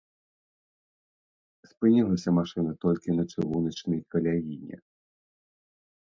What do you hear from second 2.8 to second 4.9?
толькі на чыгуначнай каляіне.